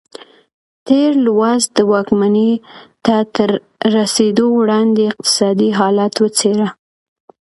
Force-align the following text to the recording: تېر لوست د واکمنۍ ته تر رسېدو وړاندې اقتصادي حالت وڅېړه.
تېر 0.87 1.11
لوست 1.25 1.69
د 1.77 1.79
واکمنۍ 1.91 2.51
ته 3.05 3.15
تر 3.35 3.49
رسېدو 3.95 4.45
وړاندې 4.59 5.03
اقتصادي 5.11 5.69
حالت 5.77 6.13
وڅېړه. 6.21 6.69